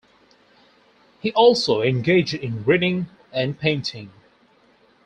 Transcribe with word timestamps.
He 1.19 1.31
also 1.33 1.83
engaged 1.83 2.33
in 2.33 2.63
reading 2.65 3.05
and 3.31 3.59
painting. 3.59 4.11